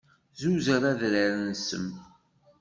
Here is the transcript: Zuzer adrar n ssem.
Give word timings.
Zuzer 0.41 0.83
adrar 0.91 1.33
n 1.37 1.49
ssem. 1.59 1.87